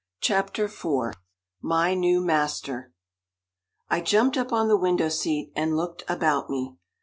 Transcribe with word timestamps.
CHAPTER 0.19 0.65
IV 0.65 1.13
MY 1.61 1.93
NEW 1.93 2.21
MASTER 2.25 2.91
I 3.87 4.01
jumped 4.01 4.35
up 4.35 4.51
on 4.51 4.67
the 4.67 4.75
window 4.75 5.09
seat 5.09 5.51
and 5.55 5.77
looked 5.77 6.03
about 6.09 6.49
me. 6.49 6.77